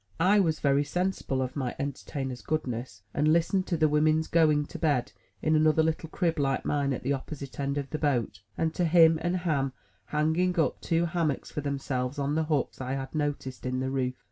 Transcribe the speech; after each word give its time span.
I 0.19 0.39
was 0.39 0.59
very 0.59 0.83
sensible 0.83 1.43
of 1.43 1.55
my 1.55 1.75
entertainer's 1.77 2.41
goodness, 2.41 3.03
and 3.13 3.31
listened 3.31 3.67
to 3.67 3.77
the 3.77 3.87
women's 3.87 4.25
going 4.27 4.65
to 4.65 4.79
bed 4.79 5.11
in 5.43 5.55
another 5.55 5.83
little 5.83 6.09
crib 6.09 6.39
like 6.39 6.65
mine 6.65 6.91
at 6.91 7.01
io6 7.03 7.03
THE 7.03 7.03
TREASURE 7.03 7.03
CHEST 7.03 7.03
the 7.03 7.13
opposite 7.13 7.59
end 7.59 7.77
of 7.77 7.89
the 7.91 7.99
boat, 7.99 8.41
and 8.57 8.73
to 8.73 8.85
him 8.85 9.19
and 9.21 9.37
Ham 9.37 9.73
hanging 10.05 10.59
up 10.59 10.81
two 10.81 11.05
hammocks 11.05 11.51
for 11.51 11.61
themselves 11.61 12.17
on 12.17 12.33
the 12.33 12.45
hooks 12.45 12.81
I 12.81 12.93
had 12.93 13.13
noticed 13.13 13.63
in 13.63 13.79
the 13.79 13.91
roof. 13.91 14.15